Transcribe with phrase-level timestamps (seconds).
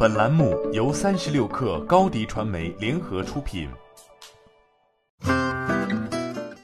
[0.00, 3.68] 本栏目由三十六氪高低传媒联合出品。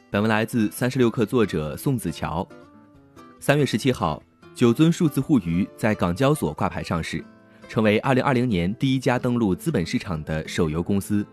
[0.08, 2.46] 本文来自三十六氪作者宋子乔。
[3.40, 4.22] 三月十七号，
[4.54, 7.24] 九尊数字互娱在港交所挂牌上市，
[7.68, 11.26] 成为二零二零年第一家登陆资本市场的手游公司。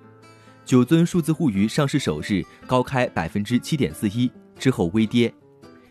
[0.65, 5.31] 九尊数字互娱上市首日高开百分之七点四一，之后微跌。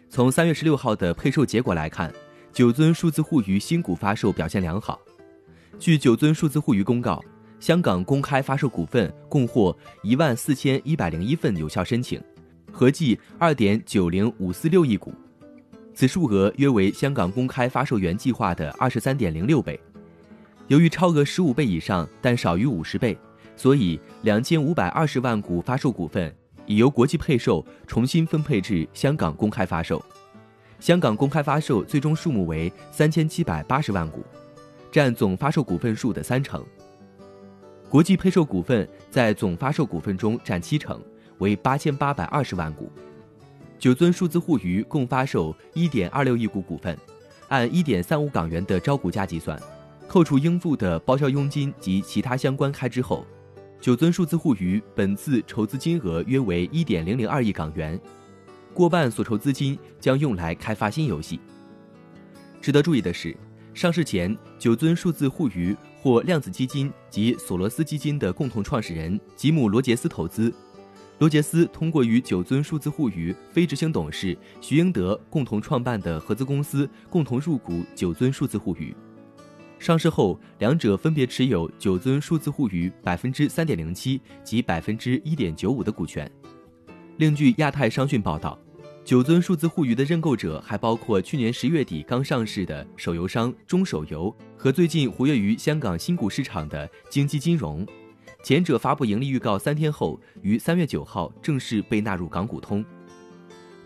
[0.08, 2.12] 从三月十六号的配售结果来看，
[2.52, 4.98] 九尊数字互娱新股发售表现良好。
[5.81, 7.25] 据九尊数字互娱公告，
[7.59, 12.23] 香港公开发售股份共获一万四千一百零一份有效申请，
[12.71, 15.11] 合计二点九零五四六亿股，
[15.95, 19.80] 此数额约为香港公开发售原计划的二十三点零六倍。
[20.69, 23.16] 由于超额十五倍以上但少于五十倍，
[23.57, 26.30] 所以两千五百二十万股发售股份
[26.66, 30.05] 已由国际配售重新分配至香港公开发售。
[30.79, 34.23] 香港公开发售最终数目为三千七百八十万股，
[34.91, 36.65] 占总发售股份数的三成。
[37.89, 41.02] 国际配售股份在总发售股份中占七成，
[41.38, 42.91] 为八千八百二十万股。
[43.79, 46.97] 九尊数字互娱共发售一点二六亿股股份，
[47.49, 49.60] 按一点三五港元的招股价计算，
[50.07, 53.27] 扣除应付的包销佣金及其他相关开支后，
[53.80, 57.99] 九尊数字互娱本次筹资金额约为一点零零二亿港元。
[58.73, 61.41] 过半所筹资金将用来开发新游戏。
[62.60, 63.35] 值得注意的是，
[63.73, 70.53] 上市前九尊数字互娱获量子基金及索罗斯基金的共同创始人吉姆·罗杰斯投资。
[71.19, 78.94] 罗杰斯通过与九尊数字互娱非执行董事徐英德共同创办的合资公司共同入股九尊数字互娱。
[79.78, 86.31] 上市后，两者分别持有九尊数字互娱百分之三点零七及百分之一点九五的股权。
[87.19, 88.59] 另据亚太商讯报道，
[89.03, 97.84] 九尊数字互娱的认购者还包括去年十月底刚上市的手游商中手游和最近活跃于香港新股市场的京基金融。
[98.42, 102.84] 前者发布盈利预告三天后，于三月九号正式被纳入港股通。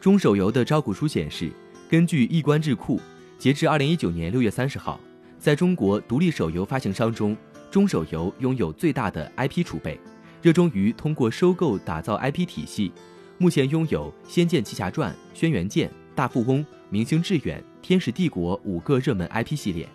[0.00, 1.50] 中手游的招股书显示，
[1.89, 3.00] 根据易观智库，
[3.39, 5.00] 截至二零一九年六月三十号，
[5.39, 7.37] 在中国独立手游发行商中，
[7.71, 9.99] 中手游拥有最大的 IP 储备，
[10.43, 12.93] 热衷于通过收购打造 IP 体系。
[13.39, 16.59] 目前拥有《仙剑奇侠传》《轩辕剑》《大富翁》
[16.89, 19.89] 《明星志远》《天使帝国》五个热门 IP 系列，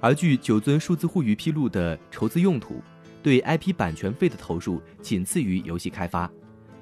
[0.00, 2.82] 而据九尊数字互娱披露的筹资用途，
[3.22, 6.28] 对 IP 版权费的投入仅次于游戏开发。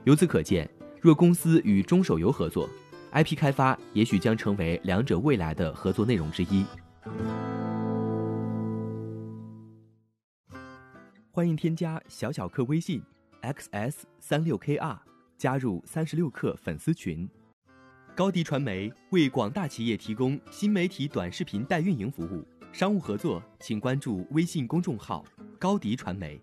[0.05, 2.67] 由此可见，若公司与中手游合作
[3.13, 6.65] ，IP 开发也许将成为两者未来的合作内容之一。
[11.31, 13.03] 欢迎添加小小客微信
[13.43, 14.97] ：xs 三六 kr。
[15.37, 17.29] 加入三十六氪粉丝群，
[18.15, 25.25] 高迪传媒为广大企业提供新媒体短视频代运营服务，商务合作请关注微信公众号
[25.59, 26.41] 高迪传媒。